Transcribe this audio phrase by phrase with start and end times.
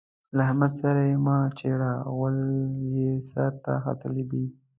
[0.35, 2.37] له احمد سره يې مه چېړه؛ غول
[2.95, 4.45] يې سر ته ختلي دي.